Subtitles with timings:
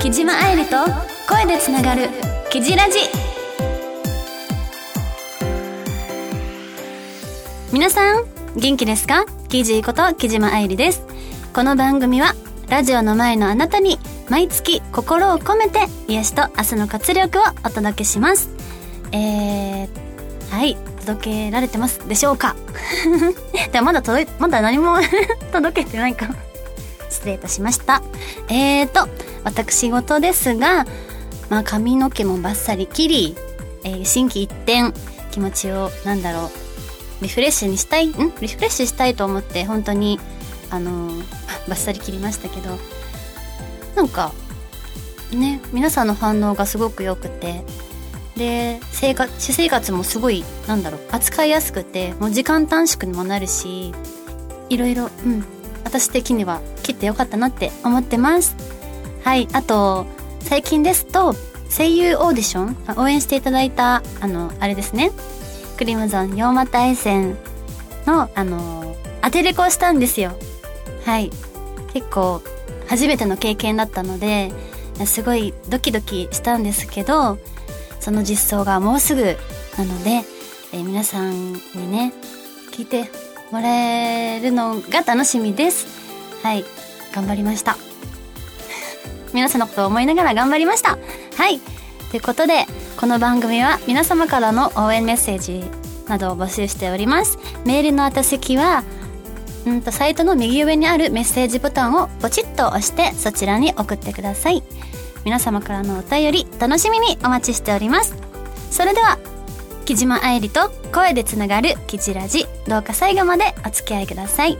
[0.00, 0.76] 木島愛理と
[1.28, 2.08] 声でつながる
[2.50, 2.98] 「キジラジ」
[7.72, 8.24] 皆さん
[8.56, 9.24] 元気ですか？
[9.48, 11.02] キジこと木島愛理です。
[11.52, 12.34] この番組は
[12.68, 13.98] ラジオの前のあなたに
[14.28, 18.50] 毎月心を込めて癒しと明日の活力をお届けします。
[19.12, 19.88] えー、
[20.50, 20.76] はい。
[21.00, 22.54] 届けられてますでしょうか？
[23.72, 24.96] でもまだ届いまだ何も
[25.52, 26.28] 届けてないか。
[27.08, 28.02] 失礼いたしました。
[28.48, 29.08] えーと
[29.42, 30.86] 私事ですが、
[31.48, 33.36] まあ、髪の毛もバッサリ切り、
[33.84, 34.92] えー、心機一転
[35.30, 36.50] 気持ちをなんだろ
[37.20, 38.08] うリフレッシュにしたい？
[38.08, 38.12] ん？
[38.40, 40.20] リフレッシュしたいと思って本当に
[40.70, 41.24] あのー、
[41.68, 42.78] バッサリ切りましたけど
[43.96, 44.32] なんか
[45.32, 47.64] ね皆さんの反応がすごく良くて
[48.40, 53.92] で生活私生活もすごいなんだろう扱いやすくてもう時間短縮にもなるし
[54.70, 55.44] いろいろうん
[55.84, 58.56] 私的には切ってよかったなって思ってます。
[59.24, 60.06] はいあと
[60.40, 61.34] 最近ですと
[61.68, 65.10] 声優オーディション応援していただいたあのあれですね。
[65.76, 67.36] クリムゾン洋又愛線
[68.06, 70.32] のあの当てレコしたんですよ。
[71.04, 71.30] はい。
[71.92, 72.40] 結構
[72.88, 74.50] 初めての経験だったので
[75.04, 77.38] すごいドキドキしたんですけど
[78.00, 79.36] その実装がもうすぐ
[79.78, 80.22] なので、
[80.72, 82.12] えー、皆さんにね
[82.72, 83.10] 聞いて
[83.50, 85.86] もらえるのが楽しみです。
[86.42, 86.64] はい
[87.12, 87.76] 頑張りました。
[89.32, 90.98] 皆さんのことを思いながら頑張りました。
[91.36, 91.60] はい
[92.10, 95.64] ということでこの番組は皆様からの応援メッセージ
[96.08, 97.38] などを募集しております。
[97.64, 98.82] メールの宛先は
[99.66, 104.62] うんとサイトの右上にあるメッセージボタンをポチッと押してそちらに送ってください。
[105.24, 108.14] 皆様からのお便り楽しみにお待ちしております。
[108.70, 109.18] それでは
[109.84, 114.58] 木島愛理と声でつながるキジラジどうか最後までお付き合いください。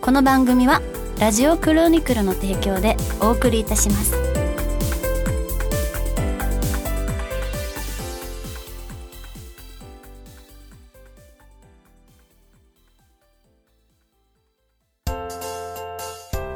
[0.00, 0.80] この番組は
[1.18, 4.21] ラジオクロニクルの提供でお送りいたします。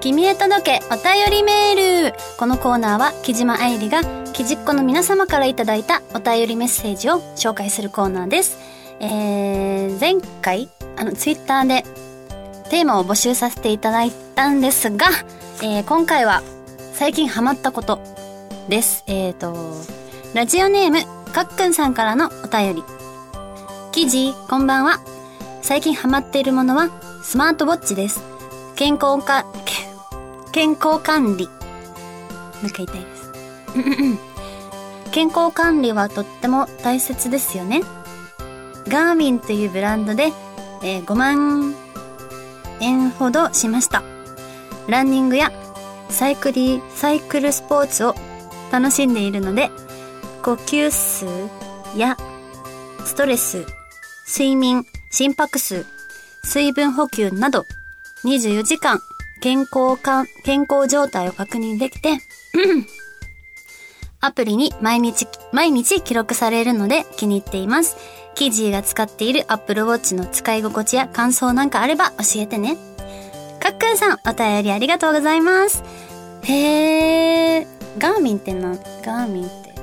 [0.07, 4.03] 君へ届けお便りメールこのコーナーは木島愛理が
[4.33, 8.57] 木じっ子の皆様からいただいたお便りメッセージを紹介するコーナーです。
[9.01, 11.83] えー、前回、あの、ツイッターで
[12.71, 15.09] テーマを募集させていただいたんですが、
[15.61, 16.41] えー、今回は
[16.93, 17.99] 最近ハマったこと
[18.69, 19.03] です。
[19.09, 19.57] えーと、
[20.35, 21.01] ラジオネーム、
[21.33, 22.85] かっくんさんからのお便り。
[23.91, 25.01] 記事、こんばんは。
[25.63, 26.91] 最近ハマっているものは
[27.25, 28.23] スマートウォッチです。
[28.77, 29.47] 健康か、
[30.57, 31.51] 健康管理。
[32.63, 33.31] なんか言いたいです。
[35.13, 37.83] 健康管理はとっても大切ですよね。
[38.89, 40.33] ガーミンというブランドで、
[40.83, 41.75] えー、5万
[42.81, 44.03] 円ほどしました。
[44.89, 45.53] ランニングや
[46.09, 48.15] サイクリー、サイクルスポーツを
[48.73, 49.71] 楽しんでいるので、
[50.43, 51.27] 呼吸数
[51.99, 52.17] や
[53.05, 53.67] ストレス、
[54.27, 55.85] 睡眠、心拍数、
[56.45, 57.67] 水分補給など
[58.25, 59.03] 24時間
[59.41, 62.19] 健康か、健康状態を確認できて、
[64.21, 67.97] アプリに毎日、毎日記録されるので気に入っています。
[68.35, 72.77] キジーが使っている Apple Watch の使い心地や感想なんかあれば教えてね。
[73.61, 75.83] かっくんさん、お便りありがとうございます。
[76.43, 77.67] へー、
[77.99, 79.75] ガーミンってな、ガーミンって。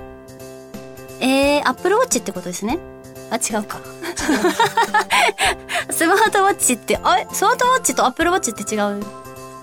[1.20, 2.80] えー、Apple Watch ってことですね。
[3.32, 3.80] あ、違うか。
[5.90, 7.28] スマートウォッチって、あれ？
[7.32, 9.04] スマートウォッチと Apple Watch って違う？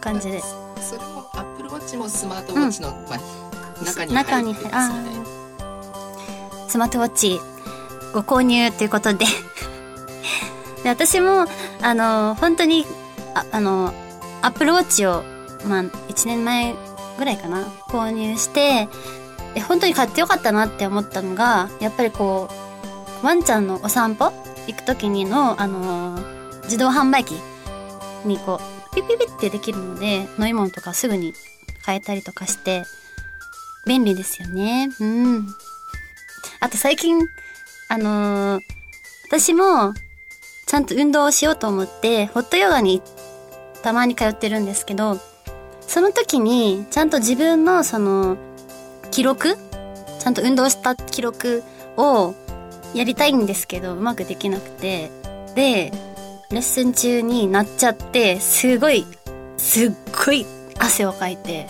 [0.01, 0.43] 感じで。
[0.81, 3.21] それもアップルウォッチもスマートウォッチの、うん、まあ、
[3.83, 4.05] 中
[4.41, 5.11] に入ってますので
[6.69, 7.39] スマートウォッチ
[8.13, 9.27] ご購入ということで。
[10.83, 11.47] で私も
[11.83, 12.87] あの本当に
[13.35, 13.93] ああの
[14.41, 15.23] アップルウォッチを
[15.67, 16.75] まあ1年前
[17.19, 18.89] ぐらいかな購入して
[19.55, 22.49] え本当に買ってよかったなって思ったのがやっぱりこ
[23.23, 24.33] うワンちゃんのお散歩
[24.67, 26.19] 行く時にのあの
[26.65, 27.35] 自動販売機
[28.25, 31.35] にこうピピピってできるので、飲み物とかすぐに
[31.85, 32.85] 変えたりとかして、
[33.87, 34.89] 便利ですよね。
[35.01, 35.49] うん。
[36.61, 37.19] あと最近、
[37.89, 38.63] あのー、
[39.29, 39.95] 私も、
[40.67, 43.03] ちゃんと運動をしようと思って、ホットヨガに
[43.83, 45.19] たまに通ってるんですけど、
[45.81, 48.37] その時に、ちゃんと自分のその、
[49.11, 49.57] 記録
[50.21, 51.63] ちゃんと運動した記録
[51.97, 52.35] を
[52.95, 55.11] やりたいんですけど、うまくできなくて。
[55.55, 55.93] で、
[56.51, 59.07] レッスン中になっちゃって、すごい、
[59.57, 59.93] すっ
[60.27, 60.45] ごい
[60.79, 61.69] 汗をかいて、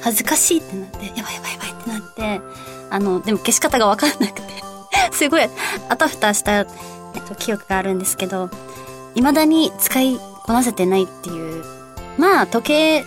[0.00, 2.40] 恥ずかしいってなって、やばいやばいやばいってなって、
[2.90, 4.42] あの、でも消し方がわかんなくて、
[5.12, 5.42] すごい、
[5.88, 6.66] あたふたした
[7.14, 8.48] えっと、記憶があるんですけど、
[9.14, 11.64] 未だに使いこなせてないっていう。
[12.16, 13.04] まあ、時計、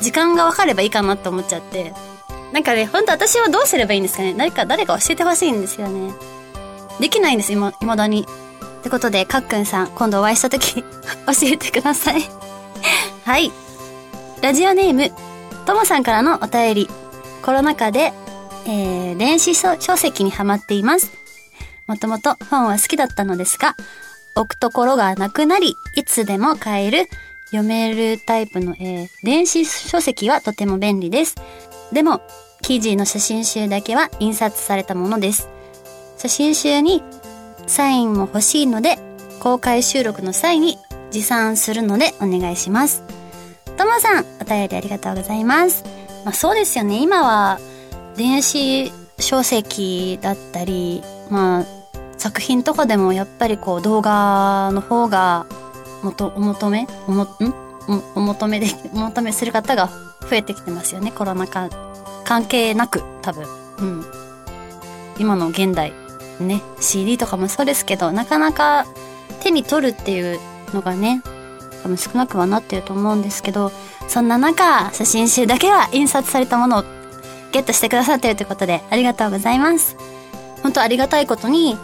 [0.00, 1.92] 時間が分かればいいかなって思っちゃって。
[2.52, 6.12] なんかね、ほんと私はどうすればいいんですかね誰か、誰か教えてほしいんですよね。
[7.00, 8.26] できないんです、今、未だに。
[8.82, 10.86] ってことで、かっくんさん、今度お会いした時 教
[11.44, 12.28] えてください
[13.24, 13.52] はい。
[14.40, 15.12] ラジオネーム、
[15.66, 16.90] ともさんからのお便り。
[17.42, 18.12] コロナ禍で、
[18.66, 21.12] えー、電子書籍にハマっています。
[21.86, 23.76] もともと本は好きだったのですが、
[24.34, 27.08] 置くところがなくなり、いつでも買える、
[27.46, 31.36] 読めるタイプの、えー、電子書籍はとても便利です。
[31.92, 32.20] でも、
[32.62, 35.48] 記事の写真集だけは印刷されたものです。
[36.18, 37.04] 写真集に
[37.66, 38.98] サインも欲しいので、
[39.40, 40.78] 公開収録の際に
[41.10, 43.02] 持参するのでお願いします。
[43.76, 45.84] ともさん、お便りありがとうございます。
[46.24, 47.00] まあそうですよね。
[47.02, 47.58] 今は
[48.16, 51.66] 電子書籍だったり、まあ
[52.18, 55.46] 作品とかでもやっぱりこう動画の方が
[56.02, 56.86] もとお求め？
[57.08, 57.28] おもん？
[58.14, 59.88] お求めで お求めする方が
[60.30, 61.68] 増えてきてますよねコロナ禍
[62.24, 63.46] 関係なく多分
[63.78, 64.04] うん
[65.18, 65.92] 今の現代
[66.40, 68.86] ね CD とかもそうですけどなかなか
[69.40, 70.40] 手に取るっていう
[70.72, 71.22] のがね
[71.82, 73.72] 多分少なくはなってると思うんですけど
[74.08, 76.84] そんな中写真集だけは印刷されたものを
[77.52, 79.96] ゲットしてくださってるということでありがとうございます。
[80.62, 81.76] 本当ありがたいことに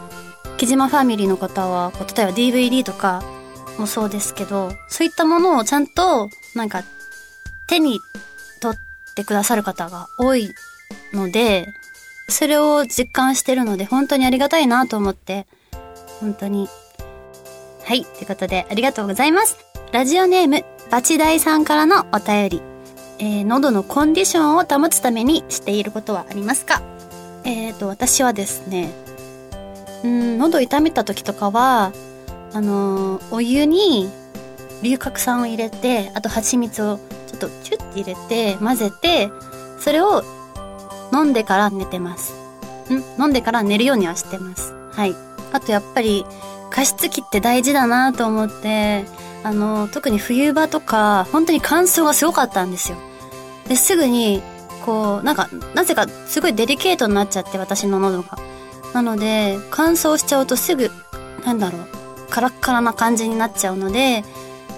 [0.58, 3.22] 木島ファミリーの方は、例えば DVD とか
[3.78, 6.82] もそうですけど、そういったものをちゃんと、なんか、
[7.68, 8.00] 手に
[8.60, 10.52] 取ってくださる方が多い
[11.12, 11.68] ので、
[12.28, 15.46] それを実感してるので、本当にありがたいなと思って、
[16.20, 16.68] 本当に。
[17.84, 18.04] はい。
[18.04, 19.56] ということで、ありがとうございます。
[19.92, 22.62] ラジオネーム、バチダイさんからのお便り。
[23.18, 26.82] えー、喉のコンディションを保つためにしていることはありますか？
[27.44, 28.92] えっ、ー、と、私はですね、
[30.04, 31.92] うん喉痛めた時とかは
[32.52, 34.08] あのー、お湯に
[34.82, 39.28] 龍角散を入れてあと蜂蜜をちょっとチュッて入れて混ぜて
[39.80, 40.22] それを
[41.12, 42.34] 飲んでから寝てます。
[42.90, 43.22] ん？
[43.22, 44.74] 飲んでから寝るようにはしてます。
[44.92, 45.14] はい。
[45.52, 46.24] あとやっぱり
[46.70, 49.04] 加湿器って大事だなと思って
[49.42, 52.98] あの、特に冬場とか本当に乾燥がすごかったんですよ。
[53.68, 54.42] ですぐに
[54.84, 58.38] こうなんかなぜかすごいデリケートになっちゃって私の喉が。
[58.94, 60.90] なので、乾燥しちゃうとすぐ、
[61.44, 61.82] なんだろう、
[62.30, 64.24] カラッカラな感じになっちゃうので、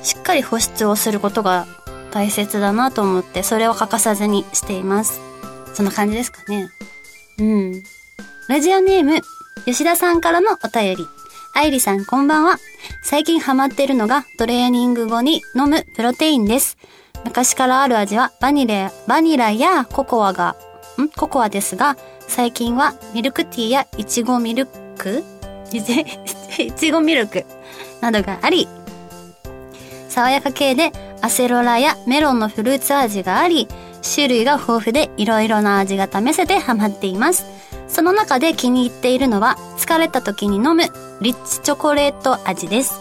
[0.03, 1.69] しっかり保湿をすることが
[2.11, 5.21] 大切だなと思って、それを欠かさずにしています。
[5.75, 6.69] そんな感じですかね。
[7.39, 7.83] うん。
[8.49, 9.21] ラジオネーム、
[9.65, 11.07] 吉田さんからのお便り。
[11.55, 12.59] 愛理さんこんばんは。
[13.03, 16.77] 最近ハマってるのがトレーニング後に飲むプロテインです。
[17.25, 20.57] 昔からある味はバニラ、バニラやココアが、
[21.01, 21.09] ん？
[21.09, 25.25] ココアですが、最近はミルクティーやいちごミルク？
[26.59, 27.45] いちごミルク？
[28.01, 28.69] などがあり、
[30.09, 33.69] 爽やか系でアセロラやメロンのフルーツ味があり、
[34.03, 37.45] 種類が豊富でいろいろな味が試せてハマっています。
[37.89, 40.85] その中で気に入っているのは、疲れた時に飲む
[41.21, 43.01] リッチチョコレート味です。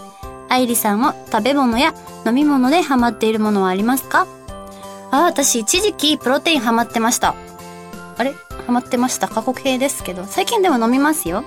[0.50, 1.94] 愛理さんも食べ物や
[2.26, 4.26] 飲み物でハマっているものはありますか？
[5.12, 7.36] あ、私一時期プロテインハマってました。
[8.18, 8.34] あれ？
[8.66, 9.28] ハマってました？
[9.28, 11.44] 過去形ですけど、最近でも飲みますよ。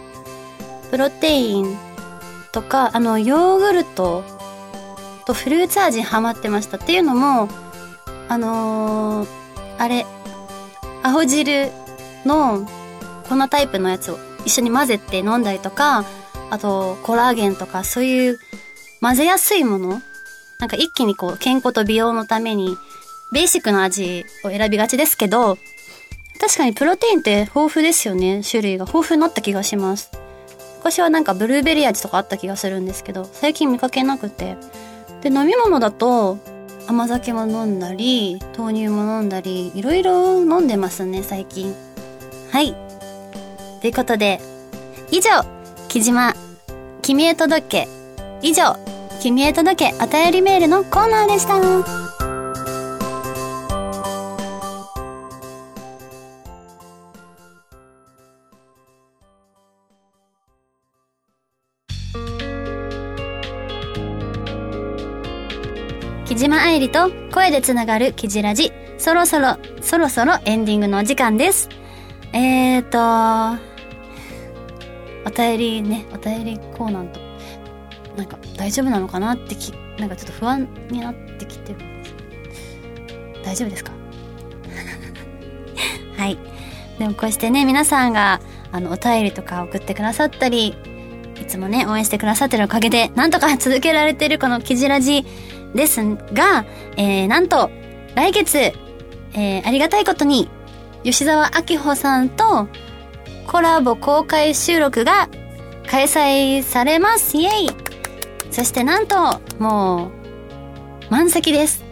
[0.90, 1.76] プロテイン
[2.52, 4.22] とか、あの、ヨーグルト
[5.26, 6.76] とフルーツ味ハマってました。
[6.76, 7.48] っていうのも、
[8.28, 9.28] あのー、
[9.82, 10.06] あれ、
[11.02, 11.72] アホ汁
[12.24, 12.68] の
[13.28, 16.04] 粉タイプのやつを一緒に混ぜて飲んだりとか、
[16.50, 18.38] あと、コラーゲンとか、そういう
[19.00, 20.00] 混ぜやすいもの
[20.60, 22.76] なんか一気にこう、健康と美容のために、
[23.32, 25.58] ベーシックな味を選びがちですけど、
[26.40, 28.84] 確かにプロテインって豊富ですよね、種類が。
[28.84, 30.12] 豊富になった気がします。
[30.76, 34.56] 昔はなんかブルーベリー味とかあった気がするんですけど、最近見かけなくて。
[35.22, 36.38] で、飲み物だと、
[36.86, 41.74] 甘酒も飲んだり、豆乳も飲んだり、いろいろ飲んでますね、最近。
[42.50, 42.74] はい。
[43.80, 44.40] ということで、
[45.10, 45.30] 以上、
[45.88, 46.34] 木島、
[47.02, 47.88] 君へ届け。
[48.42, 48.76] 以上、
[49.20, 52.01] 君へ届けお便りメールのコーナーでした。
[66.82, 68.72] 木島愛理と声でつながるキジラジ。
[68.98, 71.68] そろそろ、そろそろエンディングのお時間です。
[72.32, 72.98] えーと、
[75.24, 77.20] お便りね、お便りコーナーと、
[78.16, 82.14] なんか大丈夫なのかなってき、なんかちょっと不安になってきてるんです
[83.44, 83.92] 大丈夫ですか？
[86.18, 86.36] はい。
[86.98, 88.40] でもこうしてね、皆さんが、
[88.72, 90.74] あの、お便りとか送ってくださったり、
[91.40, 95.24] いつもね、応援してくださってるおかげで、なんとか続けられてるこのキジラジ
[95.74, 96.02] です
[96.32, 96.64] が、
[96.96, 97.70] えー、なんと、
[98.14, 100.48] 来月、えー、ありがたいことに、
[101.04, 102.68] 吉沢明穂さんと
[103.46, 105.28] コラボ公開収録が
[105.88, 107.36] 開催されます。
[107.36, 107.70] イェイ
[108.50, 110.10] そしてなんと、も
[111.10, 111.84] う、満席です。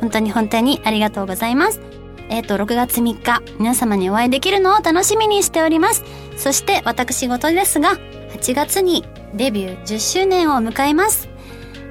[0.00, 1.80] 本当に本当にありがとうございます。
[2.28, 6.04] えっ、ー、と、6月3日、皆様にお会いできるのを楽しみにしております。
[6.36, 7.96] そして私事ですが、
[8.32, 9.04] 8月に
[9.34, 11.28] デビュー10周年を迎えます。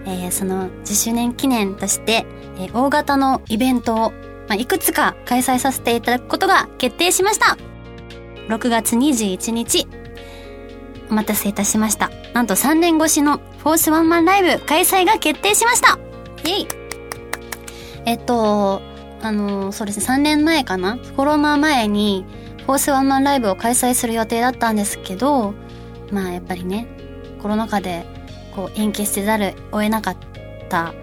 [0.05, 2.25] えー、その10周年記念として、
[2.57, 4.11] えー、大型のイベントを、
[4.47, 7.57] まあ、いくつか開催させていただくことが決定しました。
[8.47, 9.87] 6月21日、
[11.11, 12.09] お待たせいたしました。
[12.33, 15.99] なんと3年越しのフォースワンマンライブ開催が決定しました
[16.45, 16.67] イェイ
[18.05, 18.81] えっと、
[19.21, 20.97] あの、そうですね、3年前かな？
[21.15, 22.25] コロナ前に
[22.65, 25.53] フォースワンマンライブを開催する予定だったんですけど、
[26.11, 26.87] まあやっぱりね、
[27.41, 28.05] コロナ禍で
[28.55, 30.17] こう延期せざるを得なかっ
[30.69, 30.93] た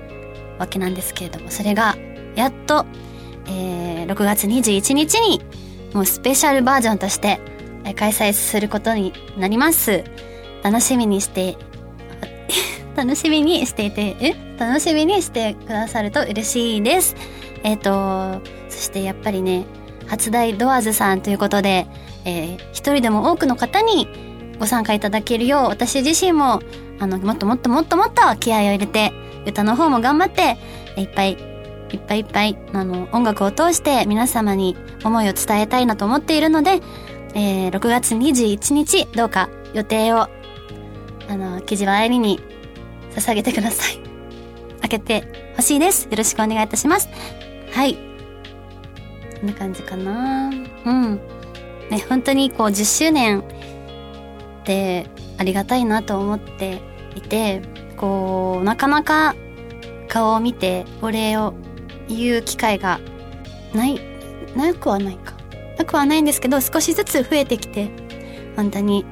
[0.59, 1.97] わけなんですけれども、それが
[2.35, 2.87] やっと、
[3.47, 5.41] えー、6月21日に
[5.95, 7.41] もうスペシャルバージョンとして
[7.95, 10.05] 開催することになります。
[10.63, 11.57] 楽しみにして
[12.97, 14.35] 楽しみにしていて、え？
[14.59, 17.15] 楽しみにしてくださると嬉しいです。
[17.63, 19.65] えっ、ー、と、そしてやっぱりね、
[20.07, 21.87] 初代ドアーズさんということで、
[22.25, 24.09] えー、一人でも多くの方に
[24.59, 26.61] ご参加いただけるよう、私自身も、
[26.99, 29.13] あの、もっともっともっともっと気合を入れて、
[29.47, 30.57] 歌の方も頑張って、
[31.01, 31.33] いっぱい、
[31.93, 36.81] いっぱいいっぱい、あの、音楽を通して皆様に思いを伝えたいなと思っているので、
[37.35, 40.29] えー、6月21日、どうか予定を、あ
[41.31, 42.41] の、記事は愛理に
[43.15, 44.01] 捧げてください。
[44.81, 46.09] 開けてほしいです。
[46.11, 47.09] よろしくお願いいたします。
[47.73, 47.95] はい。
[49.41, 50.51] こんな感じかな
[50.85, 51.21] うん。
[51.91, 53.43] ね、本当にこう10周年っ
[54.65, 55.07] て
[55.39, 56.81] ありがたいなと思って
[57.15, 57.63] いて、
[57.97, 59.35] こう、なかなか
[60.09, 61.55] 顔を見てお礼を
[62.09, 63.01] 言う機会が
[63.75, 64.01] ない、
[64.55, 65.35] なくはないか。
[65.79, 67.91] なくはないんですけど、少しずつ増えてきて、
[68.57, 69.05] 本当に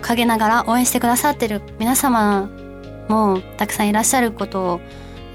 [0.00, 2.50] 陰ながら応援してくださってる皆様
[3.08, 4.80] もたくさんいらっしゃることを、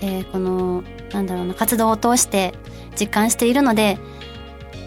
[0.02, 2.54] えー、この、なんだろうな、活動を通して
[3.00, 3.98] 実感しているので、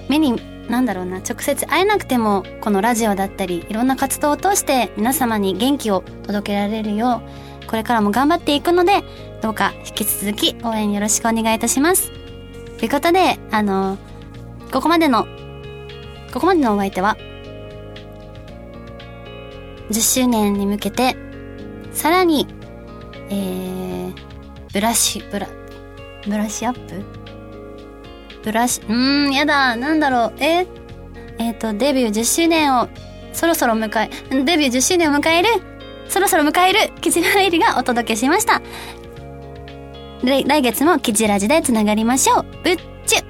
[0.09, 7.23] 目に、なんだろうな、直接会えなくても、このラジオだったり、いろんな活動を通して皆様に元気を届けられるよ
[7.65, 9.03] う、これからも頑張っていくので、
[9.41, 12.11] どうか引き続き応援よろしくお願いいたします。
[12.79, 13.99] ということで、あの、
[14.73, 15.27] ここまでの、
[16.33, 17.17] ここまでのお相手は、
[19.91, 21.17] 10周年に向けて、
[21.93, 22.47] さらに
[23.35, 24.15] えー、
[24.75, 25.49] ブラシ、ブラ、
[26.27, 27.22] ブラッシュアップ？
[28.43, 30.67] ブラシ、うーん、やだ、なんだろう、え？
[31.39, 32.89] えっ、ー、と、デビュー10周年を、
[33.33, 34.11] そろそろ迎え、
[34.45, 35.49] デビュー10周年を迎える、
[36.09, 38.61] そろそろ迎える、キジラ入りがお届けしました。
[40.23, 42.47] 来月もキジラジでつながりましょう。
[42.63, 43.23] ぶっちゅ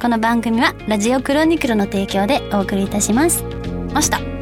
[0.00, 3.44] この番組はラジオクロニクルの提供でお送りいたします。
[3.92, 4.41] ました。